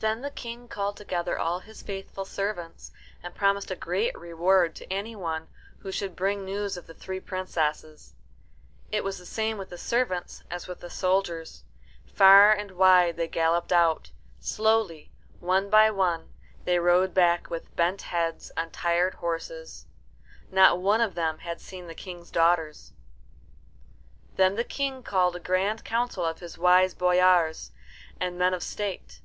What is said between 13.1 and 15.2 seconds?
they galloped out. Slowly,